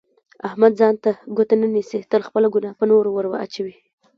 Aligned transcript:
احمد 0.47 0.71
ځان 0.79 0.95
ته 1.03 1.11
ګوته 1.35 1.55
نه 1.61 1.67
نیسي، 1.73 1.99
تل 2.11 2.21
خپله 2.27 2.47
ګناه 2.53 2.77
په 2.79 2.85
نورو 2.91 3.09
ور 3.13 3.25
اچوي. 3.45 3.75